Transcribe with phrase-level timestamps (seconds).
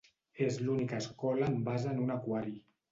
[0.45, 2.61] És l'única escola amb base en un aquari.